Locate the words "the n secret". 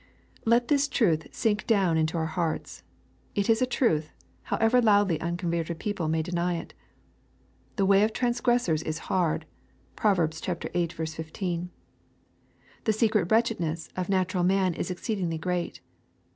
12.85-13.29